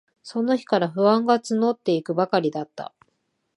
[0.23, 2.91] その日から、不安がつのっていくばかりだった。